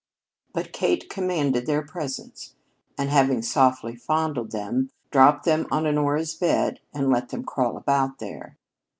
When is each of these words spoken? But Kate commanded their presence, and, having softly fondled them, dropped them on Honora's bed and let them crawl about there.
But 0.51 0.73
Kate 0.73 1.11
commanded 1.11 1.67
their 1.67 1.83
presence, 1.83 2.55
and, 2.97 3.11
having 3.11 3.43
softly 3.43 3.95
fondled 3.95 4.49
them, 4.49 4.89
dropped 5.11 5.45
them 5.45 5.67
on 5.69 5.85
Honora's 5.85 6.33
bed 6.33 6.79
and 6.91 7.11
let 7.11 7.29
them 7.29 7.43
crawl 7.43 7.77
about 7.77 8.17
there. 8.17 8.57